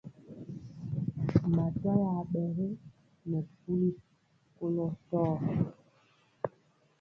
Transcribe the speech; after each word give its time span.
Matwa 1.55 1.91
ya 2.05 2.13
ɓɛ 2.31 2.41
ge 2.55 2.67
nɛ 3.29 3.39
puli 3.59 3.89
kolɔ 4.55 4.85
tɔɔ. 5.09 5.33